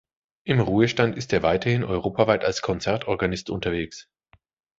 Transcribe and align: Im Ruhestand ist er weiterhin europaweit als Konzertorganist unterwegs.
Im 0.45 0.59
Ruhestand 0.61 1.15
ist 1.15 1.31
er 1.31 1.43
weiterhin 1.43 1.83
europaweit 1.83 2.43
als 2.43 2.63
Konzertorganist 2.63 3.51
unterwegs. 3.51 4.09